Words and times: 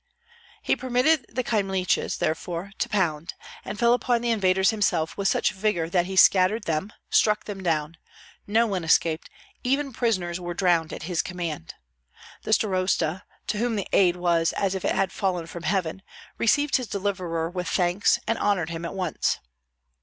He 0.63 0.75
permitted 0.75 1.27
the 1.29 1.43
Kyemliches, 1.43 2.17
therefore, 2.17 2.71
"to 2.79 2.89
pound," 2.89 3.35
and 3.63 3.77
fell 3.77 3.93
upon 3.93 4.21
the 4.21 4.31
invaders 4.31 4.71
himself 4.71 5.15
with 5.15 5.27
such 5.27 5.51
vigor 5.51 5.91
that 5.91 6.07
he 6.07 6.15
scattered 6.15 6.63
them, 6.63 6.91
struck 7.11 7.43
them 7.43 7.61
down; 7.61 7.97
no 8.47 8.65
one 8.65 8.83
escaped, 8.83 9.29
even 9.63 9.93
prisoners 9.93 10.39
were 10.39 10.55
drowned 10.55 10.91
at 10.91 11.03
his 11.03 11.21
command. 11.21 11.75
The 12.41 12.51
starosta, 12.51 13.21
to 13.45 13.57
whom 13.59 13.75
the 13.75 13.87
aid 13.93 14.15
was 14.15 14.53
as 14.53 14.73
if 14.73 14.83
it 14.83 14.95
had 14.95 15.11
fallen 15.11 15.45
from 15.45 15.61
heaven, 15.61 16.01
received 16.39 16.77
his 16.77 16.87
deliverer 16.87 17.47
with 17.51 17.67
thanks 17.67 18.17
and 18.25 18.39
honored 18.39 18.71
him 18.71 18.85
at 18.85 18.95
once. 18.95 19.37